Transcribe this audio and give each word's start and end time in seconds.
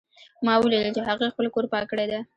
ما 0.45 0.53
ولیدل 0.59 0.91
چې 0.95 1.01
هغې 1.07 1.27
خپل 1.33 1.45
کور 1.53 1.65
پاک 1.71 1.85
کړی 1.91 2.05
ده 2.11 2.19